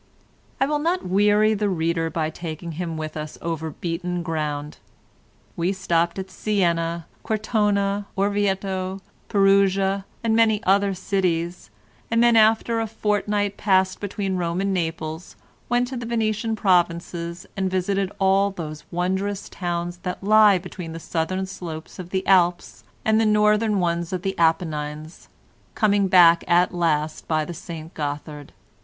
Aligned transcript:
I 0.59 0.65
will 0.65 0.79
not 0.79 1.05
weary 1.05 1.53
the 1.53 1.69
reader 1.69 2.09
by 2.09 2.31
taking 2.31 2.71
him 2.71 2.97
with 2.97 3.15
us 3.15 3.37
over 3.39 3.69
beaten 3.69 4.23
ground. 4.23 4.79
We 5.55 5.73
stopped 5.73 6.17
at 6.17 6.31
Siena, 6.31 7.05
Cortona, 7.21 8.07
Orvieto, 8.17 8.99
Perugia 9.29 10.05
and 10.23 10.35
many 10.35 10.63
other 10.63 10.95
cities, 10.95 11.69
and 12.09 12.23
then 12.23 12.35
after 12.35 12.79
a 12.79 12.87
fortnight 12.87 13.57
passed 13.57 13.99
between 13.99 14.37
Rome 14.37 14.59
and 14.59 14.73
Naples 14.73 15.35
went 15.69 15.87
to 15.89 15.97
the 15.97 16.07
Venetian 16.07 16.55
provinces 16.55 17.45
and 17.55 17.69
visited 17.69 18.11
all 18.17 18.49
those 18.49 18.85
wondrous 18.89 19.49
towns 19.49 19.97
that 19.97 20.23
lie 20.23 20.57
between 20.57 20.93
the 20.93 20.99
southern 20.99 21.45
slopes 21.45 21.99
of 21.99 22.09
the 22.09 22.25
Alps 22.25 22.83
and 23.05 23.21
the 23.21 23.25
northern 23.27 23.79
ones 23.79 24.11
of 24.11 24.23
the 24.23 24.33
Apennines, 24.39 25.27
coming 25.75 26.07
back 26.07 26.43
at 26.47 26.73
last 26.73 27.27
by 27.27 27.45
the 27.45 27.51
S. 27.53 27.69
Gothard. 27.93 28.51